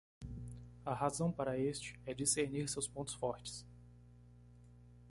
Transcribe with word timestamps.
A 0.83 0.95
razão 0.95 1.31
para 1.31 1.59
este? 1.59 1.99
é 2.07 2.11
discernir 2.15 2.67
seus 2.67 2.87
pontos 2.87 3.13
fortes. 3.13 3.63